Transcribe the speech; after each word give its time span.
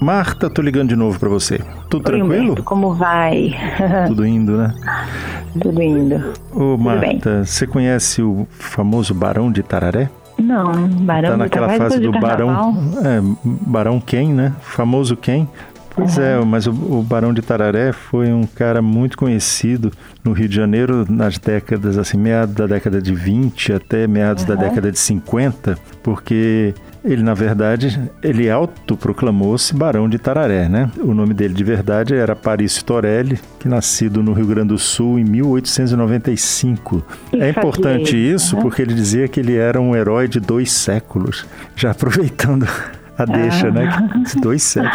Marta, 0.00 0.48
tô 0.48 0.62
ligando 0.62 0.88
de 0.88 0.96
novo 0.96 1.18
para 1.18 1.28
você. 1.28 1.58
Tudo 1.90 1.98
Oi, 2.10 2.18
tranquilo? 2.18 2.42
Humberto, 2.44 2.62
como 2.62 2.94
vai? 2.94 3.54
Tudo 4.08 4.26
indo, 4.26 4.56
né? 4.56 4.74
Tudo 5.60 5.82
indo. 5.82 6.32
Ô. 6.52 6.76
Marta, 6.78 7.44
você 7.44 7.66
conhece 7.66 8.22
o 8.22 8.46
famoso 8.50 9.12
Barão 9.12 9.52
de 9.52 9.62
Tararé? 9.62 10.08
Não, 10.38 10.88
Barão 10.88 11.30
tá 11.32 11.36
naquela 11.36 11.66
Carvalho, 11.68 11.90
fase 11.90 12.00
do. 12.02 12.12
Barão, 12.18 12.74
é, 13.04 13.20
Barão 13.44 14.00
Ken, 14.00 14.32
né? 14.32 14.52
Famoso 14.62 15.16
Ken. 15.16 15.46
Pois 15.94 16.16
é, 16.18 16.38
mas 16.44 16.66
o, 16.66 16.70
o 16.70 17.02
Barão 17.02 17.34
de 17.34 17.42
Tararé 17.42 17.92
foi 17.92 18.32
um 18.32 18.46
cara 18.46 18.80
muito 18.80 19.18
conhecido 19.18 19.90
no 20.24 20.32
Rio 20.32 20.48
de 20.48 20.54
Janeiro 20.56 21.04
nas 21.10 21.36
décadas, 21.36 21.98
assim, 21.98 22.16
meados 22.16 22.54
da 22.54 22.66
década 22.66 23.02
de 23.02 23.12
20 23.14 23.72
até 23.74 24.06
meados 24.06 24.44
da 24.44 24.54
Uhum. 24.54 24.60
década 24.60 24.90
de 24.90 24.98
50, 24.98 25.76
porque 26.02 26.72
ele, 27.04 27.22
na 27.22 27.34
verdade, 27.34 28.00
ele 28.22 28.50
autoproclamou-se 28.50 29.74
Barão 29.74 30.08
de 30.08 30.18
Tararé, 30.18 30.68
né? 30.68 30.90
O 30.98 31.14
nome 31.14 31.32
dele 31.34 31.54
de 31.54 31.64
verdade 31.64 32.14
era 32.14 32.36
Parício 32.36 32.84
Torelli, 32.84 33.38
que 33.58 33.68
nascido 33.68 34.22
no 34.22 34.32
Rio 34.32 34.46
Grande 34.46 34.68
do 34.68 34.78
Sul 34.78 35.18
em 35.18 35.24
1895. 35.24 37.02
E 37.32 37.40
é 37.40 37.50
importante 37.50 38.16
isso, 38.16 38.46
isso 38.46 38.56
né? 38.56 38.62
porque 38.62 38.82
ele 38.82 38.94
dizia 38.94 39.26
que 39.28 39.40
ele 39.40 39.56
era 39.56 39.80
um 39.80 39.94
herói 39.96 40.28
de 40.28 40.40
dois 40.40 40.72
séculos, 40.72 41.46
já 41.74 41.90
aproveitando 41.92 42.66
a 43.18 43.24
deixa, 43.24 43.68
Ah. 43.68 43.70
né? 43.70 44.10
Dois 44.40 44.62
séculos. 44.62 44.94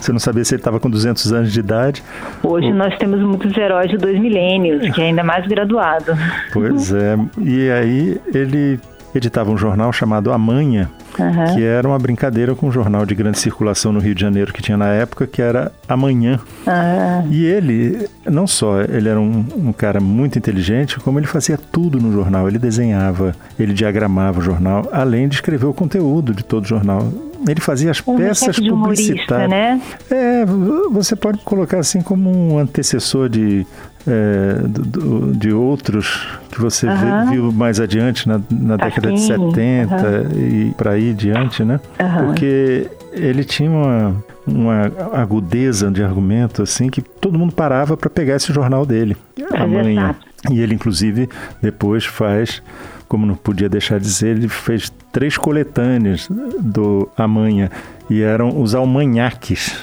Você 0.00 0.12
não 0.12 0.18
sabia 0.18 0.44
se 0.44 0.54
ele 0.54 0.60
estava 0.60 0.80
com 0.80 0.88
200 0.88 1.32
anos 1.32 1.52
de 1.52 1.60
idade. 1.60 2.02
Hoje 2.42 2.72
nós 2.72 2.96
temos 2.98 3.20
muitos 3.20 3.56
heróis 3.56 3.90
de 3.90 3.96
dois 3.98 4.18
milênios, 4.18 4.94
que 4.94 5.00
é 5.00 5.06
ainda 5.06 5.22
mais 5.24 5.46
graduado. 5.46 6.12
Pois 6.52 6.92
é. 6.92 7.18
E 7.38 7.70
aí 7.70 8.20
ele 8.34 8.78
editava 9.14 9.50
um 9.50 9.56
jornal 9.58 9.92
chamado 9.92 10.30
Amanha, 10.32 10.90
Aham. 11.18 11.54
que 11.54 11.62
era 11.62 11.86
uma 11.86 11.98
brincadeira 11.98 12.54
com 12.54 12.68
um 12.68 12.72
jornal 12.72 13.06
de 13.06 13.14
grande 13.14 13.38
circulação 13.38 13.92
no 13.92 14.00
Rio 14.00 14.14
de 14.14 14.20
Janeiro 14.20 14.52
que 14.52 14.62
tinha 14.62 14.76
na 14.76 14.88
época, 14.88 15.26
que 15.26 15.40
era 15.42 15.72
Amanhã. 15.88 16.38
Ah, 16.66 17.22
E 17.30 17.44
ele, 17.44 18.08
não 18.24 18.46
só 18.46 18.80
ele 18.82 19.08
era 19.08 19.20
um, 19.20 19.44
um 19.56 19.72
cara 19.72 20.00
muito 20.00 20.38
inteligente, 20.38 20.98
como 21.00 21.18
ele 21.18 21.26
fazia 21.26 21.56
tudo 21.58 21.98
no 22.00 22.12
jornal. 22.12 22.48
Ele 22.48 22.58
desenhava, 22.58 23.34
ele 23.58 23.72
diagramava 23.72 24.40
o 24.40 24.42
jornal, 24.42 24.88
além 24.92 25.28
de 25.28 25.36
escrever 25.36 25.66
o 25.66 25.74
conteúdo 25.74 26.34
de 26.34 26.44
todo 26.44 26.64
o 26.64 26.68
jornal. 26.68 27.08
Ele 27.48 27.60
fazia 27.60 27.90
as 27.90 28.00
uma 28.00 28.18
peças 28.18 28.58
publicitárias. 28.58 29.50
né? 29.50 29.80
É, 30.10 30.44
você 30.90 31.14
pode 31.16 31.38
colocar 31.38 31.78
assim 31.78 32.00
como 32.00 32.30
um 32.30 32.58
antecessor 32.58 33.28
de, 33.28 33.66
é, 34.06 34.54
do- 34.66 35.32
de 35.34 35.52
outros 35.52 36.26
que 36.50 36.60
você 36.60 36.86
viu 37.30 37.52
mais 37.52 37.78
adiante 37.80 38.26
na, 38.28 38.40
na 38.50 38.76
década 38.76 39.12
de 39.12 39.20
Sim, 39.20 39.26
70 39.28 39.94
aham. 39.94 40.22
e 40.36 40.74
para 40.76 40.92
aí 40.92 41.12
diante, 41.12 41.62
né? 41.64 41.80
Porque 42.24 42.88
ele 43.12 43.44
tinha 43.44 43.70
uma, 43.70 44.16
uma 44.46 44.92
agudeza 45.12 45.90
de 45.90 46.02
argumento 46.02 46.62
assim 46.62 46.88
que 46.88 47.00
todo 47.02 47.38
mundo 47.38 47.54
parava 47.54 47.96
para 47.96 48.08
pegar 48.10 48.36
esse 48.36 48.52
jornal 48.52 48.84
dele 48.86 49.16
amanhã. 49.54 49.90
exato. 50.10 50.26
E 50.52 50.60
ele 50.60 50.74
inclusive 50.74 51.28
depois 51.60 52.04
faz, 52.04 52.62
como 53.08 53.26
não 53.26 53.34
podia 53.34 53.68
deixar 53.68 53.98
de 53.98 54.04
dizer, 54.04 54.36
ele 54.36 54.48
fez 54.48 54.92
três 55.12 55.36
coletâneas 55.36 56.28
do 56.58 57.08
Amanhã 57.16 57.70
e 58.10 58.22
eram 58.22 58.60
os 58.60 58.74
almanhaques. 58.74 59.76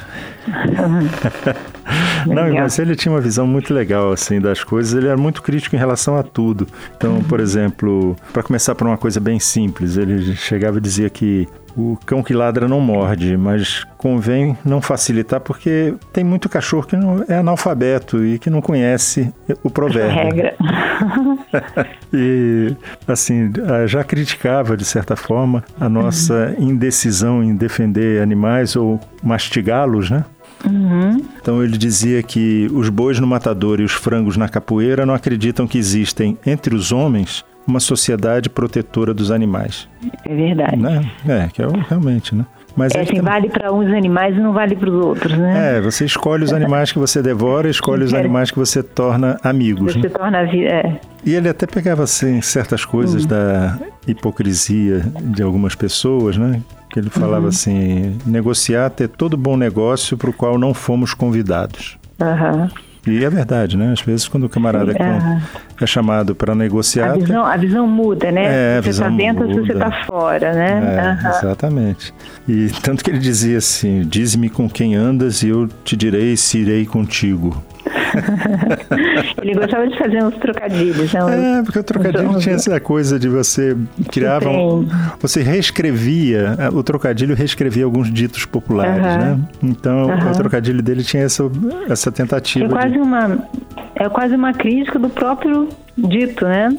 Não, 2.27 2.43
Legal. 2.43 2.63
mas 2.63 2.77
ele 2.79 2.95
tinha 2.95 3.11
uma 3.11 3.21
visão 3.21 3.45
muito 3.47 3.73
legal 3.73 4.11
assim 4.11 4.39
das 4.39 4.63
coisas. 4.63 4.93
Ele 4.93 5.07
era 5.07 5.17
muito 5.17 5.41
crítico 5.41 5.75
em 5.75 5.79
relação 5.79 6.17
a 6.17 6.23
tudo. 6.23 6.67
Então, 6.95 7.21
por 7.23 7.39
exemplo, 7.39 8.15
para 8.31 8.43
começar 8.43 8.75
por 8.75 8.87
uma 8.87 8.97
coisa 8.97 9.19
bem 9.19 9.39
simples, 9.39 9.97
ele 9.97 10.35
chegava 10.35 10.77
e 10.77 10.81
dizia 10.81 11.09
que 11.09 11.47
o 11.75 11.97
cão 12.05 12.21
que 12.21 12.33
ladra 12.33 12.67
não 12.67 12.79
morde, 12.79 13.35
mas 13.35 13.83
convém 13.97 14.55
não 14.63 14.79
facilitar 14.79 15.39
porque 15.39 15.95
tem 16.11 16.23
muito 16.23 16.47
cachorro 16.47 16.85
que 16.85 16.95
não 16.95 17.25
é 17.27 17.37
analfabeto 17.37 18.23
e 18.23 18.37
que 18.37 18.47
não 18.49 18.61
conhece 18.61 19.33
o 19.63 19.69
provérbio. 19.69 20.15
regra. 20.15 20.55
E, 22.15 22.75
assim, 23.07 23.51
já 23.87 24.03
criticava, 24.03 24.77
de 24.77 24.85
certa 24.85 25.15
forma, 25.15 25.63
a 25.79 25.89
nossa 25.89 26.53
indecisão 26.59 27.43
em 27.43 27.55
defender 27.55 28.21
animais 28.21 28.75
ou 28.75 28.99
mastigá-los, 29.23 30.11
né? 30.11 30.23
Uhum. 30.65 31.21
Então 31.41 31.63
ele 31.63 31.77
dizia 31.77 32.23
que 32.23 32.69
os 32.73 32.89
bois 32.89 33.19
no 33.19 33.27
matador 33.27 33.79
e 33.79 33.83
os 33.83 33.91
frangos 33.91 34.37
na 34.37 34.47
capoeira 34.47 35.05
não 35.05 35.13
acreditam 35.13 35.67
que 35.67 35.77
existem 35.77 36.37
entre 36.45 36.73
os 36.73 36.91
homens 36.91 37.43
uma 37.65 37.79
sociedade 37.79 38.49
protetora 38.49 39.13
dos 39.13 39.31
animais, 39.31 39.87
É 40.25 40.35
verdade. 40.35 40.75
né? 40.75 41.09
É, 41.25 41.47
que 41.47 41.61
é 41.61 41.65
realmente, 41.87 42.35
né? 42.35 42.45
Mas 42.75 42.91
É 42.95 43.01
assim, 43.01 43.17
também- 43.17 43.21
vale 43.33 43.49
para 43.49 43.71
uns 43.71 43.87
animais 43.93 44.35
e 44.35 44.39
não 44.39 44.51
vale 44.51 44.75
para 44.75 44.89
os 44.89 45.05
outros, 45.05 45.37
né? 45.37 45.77
é, 45.77 45.81
você 45.81 46.05
escolhe 46.05 46.43
os 46.43 46.51
animais 46.51 46.91
que 46.91 46.97
você 46.97 47.21
devora, 47.21 47.69
escolhe 47.69 48.03
os 48.03 48.11
Quer- 48.11 48.19
animais 48.19 48.49
que 48.49 48.57
você 48.57 48.81
torna 48.81 49.37
amigos. 49.43 49.93
Você 49.93 49.99
Né? 49.99 50.09
torna 50.09 50.39
a 50.39 50.43
vida. 50.43 50.69
É. 50.73 50.99
E 51.23 51.35
ele 51.35 51.47
até 51.47 51.67
pegava 51.67 52.03
assim 52.03 52.41
certas 52.41 52.83
coisas 52.83 53.25
da 53.27 53.77
hipocrisia 54.07 55.01
de 55.21 55.43
algumas 55.43 55.75
pessoas, 55.75 56.37
né? 56.37 56.61
Que 56.89 56.99
ele 56.99 57.09
falava 57.09 57.47
assim: 57.49 58.17
negociar 58.25 58.89
ter 58.89 59.07
todo 59.07 59.35
bom 59.37 59.55
negócio 59.57 60.17
para 60.17 60.29
o 60.29 60.33
qual 60.33 60.57
não 60.57 60.73
fomos 60.73 61.13
convidados. 61.13 61.97
Aham. 62.21 62.69
E 63.05 63.23
é 63.23 63.29
verdade, 63.29 63.75
né? 63.75 63.91
Às 63.91 64.01
vezes 64.01 64.27
quando 64.27 64.45
o 64.45 64.49
camarada 64.49 64.91
Sim, 64.93 64.97
com- 64.97 65.03
aham. 65.03 65.41
é 65.81 65.85
chamado 65.85 66.33
para 66.33 66.55
negociar, 66.55 67.11
A 67.11 67.17
visão, 67.17 67.45
a 67.45 67.57
visão 67.57 67.85
muda, 67.87 68.31
né? 68.31 68.45
É, 68.45 68.77
a 68.77 68.81
se 68.81 68.93
você 68.93 69.01
está 69.03 69.09
dentro 69.09 69.43
ou 69.43 69.53
se 69.53 69.59
você 69.67 69.73
está 69.73 69.91
fora, 70.05 70.53
né? 70.53 70.95
É, 70.95 70.99
Aham. 71.25 71.29
exatamente. 71.37 72.13
E 72.47 72.67
tanto 72.81 73.03
que 73.03 73.11
ele 73.11 73.19
dizia 73.19 73.57
assim: 73.57 74.01
diz-me 74.07 74.49
com 74.49 74.69
quem 74.69 74.95
andas 74.95 75.43
e 75.43 75.49
eu 75.49 75.67
te 75.83 75.97
direi 75.97 76.37
se 76.37 76.59
irei 76.59 76.85
contigo. 76.85 77.61
Ele 79.41 79.53
gostava 79.53 79.87
de 79.87 79.97
fazer 79.97 80.23
uns 80.23 80.35
trocadilhos, 80.37 81.13
né? 81.13 81.59
É, 81.59 81.63
porque 81.63 81.79
o 81.79 81.83
trocadilho 81.83 82.39
tinha 82.39 82.55
essa 82.55 82.79
coisa 82.79 83.19
de 83.19 83.27
você 83.27 83.75
criava, 84.11 84.49
um, 84.49 84.87
você 85.19 85.41
reescrevia, 85.41 86.57
o 86.73 86.83
trocadilho 86.83 87.35
reescrevia 87.35 87.85
alguns 87.85 88.11
ditos 88.11 88.45
populares, 88.45 89.01
né? 89.03 89.39
Então 89.61 90.07
o 90.07 90.31
trocadilho 90.33 90.81
dele 90.81 91.03
tinha 91.03 91.23
essa, 91.23 91.43
essa 91.89 92.09
É 92.09 92.11
tentativa. 92.11 92.67
de- 92.67 92.73
quase 92.73 92.97
uma 92.97 93.47
é 93.95 94.09
quase 94.09 94.35
uma 94.35 94.53
crítica 94.53 94.97
do 94.99 95.09
próprio 95.09 95.69
dito, 95.97 96.45
né? 96.45 96.69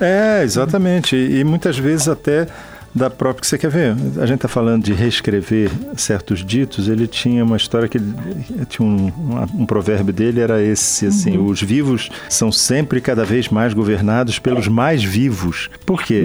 É, 0.00 0.42
exatamente. 0.42 1.14
E, 1.16 1.40
e 1.40 1.44
muitas 1.44 1.78
vezes 1.78 2.08
até 2.08 2.46
da 2.94 3.08
própria 3.08 3.40
que 3.40 3.46
você 3.46 3.56
quer 3.58 3.70
ver. 3.70 3.94
A 4.20 4.26
gente 4.26 4.36
está 4.36 4.48
falando 4.48 4.82
de 4.84 4.92
reescrever 4.92 5.70
certos 5.96 6.44
ditos. 6.44 6.88
Ele 6.88 7.06
tinha 7.06 7.44
uma 7.44 7.56
história 7.56 7.88
que 7.88 7.98
ele- 7.98 8.12
tinha 8.68 8.86
um, 8.86 9.06
um, 9.06 9.62
um 9.62 9.66
provérbio 9.66 10.12
dele 10.12 10.40
era 10.40 10.62
esse 10.62 11.06
assim: 11.06 11.38
os 11.38 11.62
vivos 11.62 12.10
são 12.28 12.50
sempre 12.50 13.00
cada 13.00 13.24
vez 13.24 13.48
mais 13.48 13.72
governados 13.72 14.38
pelos 14.38 14.66
mais 14.68 15.02
vivos. 15.04 15.70
Por 15.86 16.02
quê? 16.02 16.24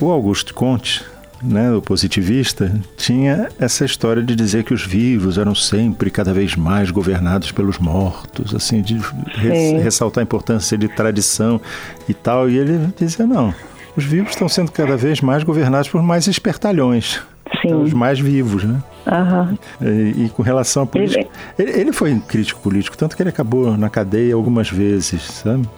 O 0.00 0.10
Augusto 0.10 0.54
Conte 0.54 1.04
né, 1.44 1.72
o 1.72 1.82
positivista, 1.82 2.72
tinha 2.96 3.48
essa 3.58 3.84
história 3.84 4.22
de 4.22 4.36
dizer 4.36 4.62
que 4.62 4.72
os 4.72 4.86
vivos 4.86 5.38
eram 5.38 5.56
sempre 5.56 6.08
cada 6.08 6.32
vez 6.32 6.54
mais 6.54 6.92
governados 6.92 7.50
pelos 7.50 7.78
mortos, 7.80 8.54
assim, 8.54 8.80
de 8.80 8.94
res- 9.34 9.82
ressaltar 9.82 10.22
a 10.22 10.24
importância 10.24 10.78
de 10.78 10.86
tradição 10.86 11.60
e 12.08 12.14
tal. 12.14 12.48
E 12.48 12.58
ele 12.58 12.78
dizia: 12.96 13.26
não, 13.26 13.52
os 13.96 14.04
vivos 14.04 14.30
estão 14.30 14.48
sendo 14.48 14.70
cada 14.70 14.96
vez 14.96 15.20
mais 15.20 15.42
governados 15.42 15.88
por 15.88 16.02
mais 16.02 16.26
espertalhões. 16.26 17.20
Sim. 17.60 17.74
Os 17.74 17.92
mais 17.92 18.18
vivos, 18.18 18.64
né? 18.64 18.82
Aham. 19.06 19.56
E, 19.80 20.24
e 20.24 20.28
com 20.34 20.42
relação 20.42 20.84
à 20.84 20.86
política. 20.86 21.26
Ele, 21.58 21.70
ele 21.72 21.92
foi 21.92 22.12
um 22.12 22.20
crítico 22.20 22.60
político, 22.60 22.96
tanto 22.96 23.16
que 23.16 23.22
ele 23.22 23.30
acabou 23.30 23.76
na 23.76 23.90
cadeia 23.90 24.34
algumas 24.34 24.70
vezes, 24.70 25.22
sabe? 25.22 25.68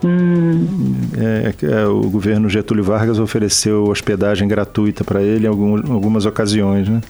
É, 1.18 1.52
que, 1.52 1.66
é, 1.66 1.86
o 1.86 2.02
governo 2.02 2.48
Getúlio 2.48 2.84
Vargas 2.84 3.18
ofereceu 3.18 3.84
hospedagem 3.84 4.46
gratuita 4.46 5.04
para 5.04 5.22
ele 5.22 5.46
em 5.46 5.48
algum, 5.48 5.92
algumas 5.92 6.26
ocasiões, 6.26 6.88
né? 6.88 7.00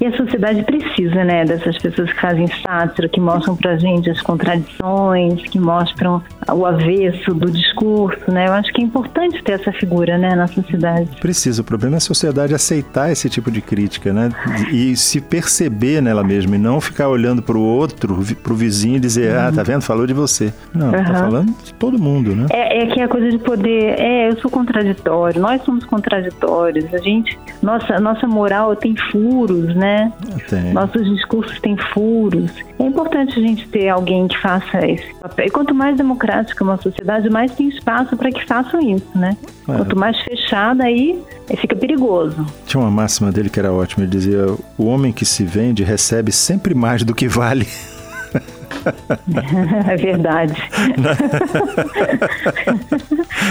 E 0.00 0.06
a 0.06 0.16
sociedade 0.16 0.62
precisa, 0.62 1.24
né, 1.24 1.44
dessas 1.44 1.76
pessoas 1.78 2.12
que 2.12 2.20
fazem 2.20 2.46
sátira, 2.62 3.08
que 3.08 3.20
mostram 3.20 3.56
pra 3.56 3.76
gente 3.76 4.08
as 4.08 4.20
contradições, 4.20 5.42
que 5.42 5.58
mostram 5.58 6.22
o 6.54 6.64
avesso 6.66 7.34
do 7.34 7.50
discurso, 7.50 8.30
né? 8.30 8.46
Eu 8.48 8.52
acho 8.52 8.72
que 8.72 8.80
é 8.80 8.84
importante 8.84 9.42
ter 9.42 9.52
essa 9.52 9.72
figura, 9.72 10.16
né, 10.18 10.34
na 10.34 10.46
sociedade. 10.46 11.08
Precisa. 11.20 11.62
O 11.62 11.64
problema 11.64 11.96
é 11.96 11.98
a 11.98 12.00
sociedade 12.00 12.54
aceitar 12.54 13.10
esse 13.10 13.28
tipo 13.28 13.50
de 13.50 13.60
crítica, 13.60 14.12
né? 14.12 14.30
E 14.72 14.96
se 14.96 15.20
perceber 15.20 16.00
nela 16.00 16.22
mesma 16.24 16.56
e 16.56 16.58
não 16.58 16.80
ficar 16.80 17.08
olhando 17.08 17.42
para 17.42 17.56
o 17.56 17.62
outro, 17.62 17.96
para 18.42 18.52
o 18.52 18.56
vizinho 18.56 18.96
e 18.96 19.00
dizer, 19.00 19.36
ah, 19.36 19.50
tá 19.54 19.62
vendo? 19.62 19.82
Falou 19.82 20.06
de 20.06 20.12
você. 20.14 20.52
Não, 20.74 20.90
tá 20.92 20.98
Uhum. 20.98 21.04
falando 21.14 21.54
de 21.64 21.74
todo 21.74 21.98
mundo, 21.98 22.34
né? 22.34 22.46
É, 22.50 22.82
é 22.82 22.86
que 22.86 23.00
é 23.00 23.04
a 23.04 23.08
coisa 23.08 23.28
de 23.30 23.38
poder. 23.38 23.98
É, 23.98 24.28
eu 24.28 24.38
sou 24.40 24.50
contraditório, 24.50 25.40
nós 25.40 25.62
somos 25.64 25.84
contraditórios. 25.84 26.92
A 26.92 26.98
gente, 26.98 27.38
nossa, 27.62 27.98
nossa 27.98 28.26
moral 28.26 28.74
tem 28.76 28.94
furos, 29.10 29.74
né? 29.74 30.12
Tem. 30.48 30.72
Nossos 30.72 31.04
discursos 31.08 31.58
têm 31.60 31.76
furos. 31.92 32.50
É 32.78 32.84
importante 32.84 33.38
a 33.38 33.42
gente 33.42 33.68
ter 33.68 33.88
alguém 33.88 34.26
que 34.28 34.38
faça 34.38 34.86
esse 34.86 35.12
papel. 35.20 35.46
E 35.46 35.50
quanto 35.50 35.74
mais 35.74 35.98
democrática 36.38 36.64
uma 36.64 36.76
sociedade, 36.76 37.28
mais 37.30 37.52
tem 37.52 37.68
espaço 37.68 38.16
para 38.16 38.30
que 38.30 38.44
façam 38.46 38.80
isso, 38.80 39.06
né? 39.14 39.36
É. 39.68 39.76
Quanto 39.76 39.98
mais 39.98 40.18
fechada, 40.22 40.84
aí 40.84 41.20
fica 41.56 41.74
perigoso. 41.74 42.46
Tinha 42.66 42.80
uma 42.82 42.90
máxima 42.90 43.32
dele 43.32 43.50
que 43.50 43.58
era 43.58 43.72
ótima. 43.72 44.04
Ele 44.04 44.10
dizia: 44.10 44.46
o 44.76 44.86
homem 44.86 45.12
que 45.12 45.24
se 45.24 45.44
vende 45.44 45.82
recebe 45.82 46.30
sempre 46.32 46.74
mais 46.74 47.02
do 47.02 47.14
que 47.14 47.28
vale. 47.28 47.66
é 49.88 49.96
verdade. 49.96 50.54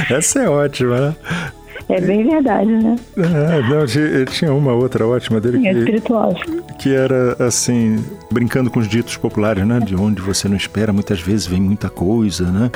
Essa 0.10 0.44
é 0.44 0.50
ótima, 0.50 1.00
né? 1.00 1.16
É 1.89 2.01
bem 2.01 2.25
verdade, 2.28 2.69
né? 2.69 2.98
É, 3.18 3.62
não, 3.69 4.25
tinha 4.25 4.54
uma 4.54 4.74
outra 4.74 5.07
ótima 5.07 5.39
dele. 5.39 5.60
que, 5.60 5.69
espiritual. 5.69 6.36
Que 6.78 6.94
era 6.94 7.36
assim, 7.39 8.04
brincando 8.30 8.69
com 8.69 8.80
os 8.80 8.88
ditos 8.88 9.16
populares, 9.16 9.66
né? 9.66 9.80
De 9.80 9.95
onde 9.95 10.22
você 10.22 10.50
não 10.50 10.57
espera, 10.57 10.92
muitas 10.92 11.22
vezes 11.22 11.48
vem 11.48 11.62
muita 11.62 11.89
coisa, 11.89 12.51
né? 12.51 12.69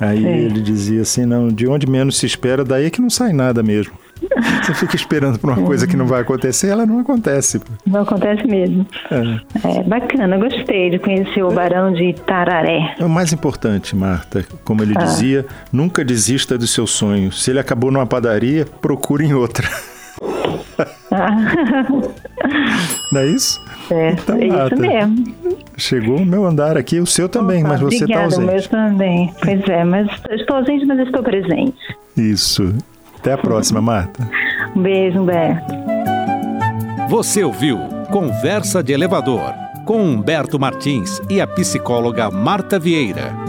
Aí 0.00 0.22
Sim. 0.22 0.28
ele 0.28 0.60
dizia 0.60 1.02
assim, 1.02 1.24
não, 1.24 1.48
de 1.48 1.66
onde 1.66 1.86
menos 1.88 2.18
se 2.18 2.26
espera, 2.26 2.64
daí 2.64 2.86
é 2.86 2.90
que 2.90 3.00
não 3.00 3.10
sai 3.10 3.32
nada 3.32 3.62
mesmo. 3.62 3.92
Você 4.62 4.74
fica 4.74 4.96
esperando 4.96 5.38
por 5.38 5.50
uma 5.50 5.64
coisa 5.64 5.86
que 5.86 5.96
não 5.96 6.06
vai 6.06 6.20
acontecer, 6.20 6.68
ela 6.68 6.84
não 6.84 7.00
acontece. 7.00 7.60
Não 7.86 8.02
acontece 8.02 8.46
mesmo. 8.46 8.86
É, 9.10 9.78
é 9.78 9.82
bacana, 9.82 10.36
gostei 10.36 10.90
de 10.90 10.98
conhecer 10.98 11.42
o 11.42 11.50
Barão 11.50 11.92
de 11.92 12.12
Tararé. 12.26 12.94
É 12.98 13.04
o 13.04 13.08
mais 13.08 13.32
importante, 13.32 13.96
Marta, 13.96 14.44
como 14.64 14.82
ele 14.82 14.94
ah. 14.96 15.04
dizia, 15.04 15.46
nunca 15.72 16.04
desista 16.04 16.58
do 16.58 16.66
seu 16.66 16.86
sonho. 16.86 17.32
Se 17.32 17.50
ele 17.50 17.58
acabou 17.58 17.90
numa 17.90 18.06
padaria, 18.06 18.66
procure 18.80 19.24
em 19.24 19.34
outra. 19.34 19.68
Ah. 21.10 21.36
Não 23.12 23.20
é 23.20 23.26
isso? 23.26 23.64
É, 23.90 24.10
então, 24.10 24.36
é 24.36 24.46
Marta, 24.46 24.74
isso 24.74 24.82
mesmo. 24.82 25.34
Chegou 25.76 26.16
o 26.18 26.26
meu 26.26 26.44
andar 26.44 26.76
aqui, 26.76 27.00
o 27.00 27.06
seu 27.06 27.28
também, 27.28 27.60
Opa, 27.60 27.68
mas 27.70 27.80
você 27.80 28.04
está 28.04 28.24
ausente. 28.24 28.42
o 28.42 28.52
meu 28.52 28.62
também. 28.68 29.32
Pois 29.42 29.68
é, 29.68 29.84
mas 29.84 30.08
estou 30.30 30.56
ausente, 30.56 30.84
mas 30.84 30.98
estou 31.00 31.22
presente. 31.22 31.78
Isso. 32.16 32.74
Até 33.26 33.32
a 33.32 33.38
próxima, 33.38 33.82
Marta. 33.82 34.22
Um 34.76 34.82
beijo, 34.82 35.20
Humberto. 35.20 35.74
Você 37.08 37.42
ouviu 37.42 37.76
Conversa 38.08 38.84
de 38.84 38.92
Elevador 38.92 39.52
com 39.84 40.00
Humberto 40.00 40.60
Martins 40.60 41.20
e 41.28 41.40
a 41.40 41.46
psicóloga 41.46 42.30
Marta 42.30 42.78
Vieira. 42.78 43.45